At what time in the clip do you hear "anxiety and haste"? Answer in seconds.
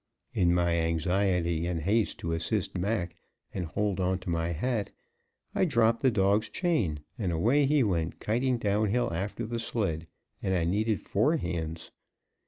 0.77-2.17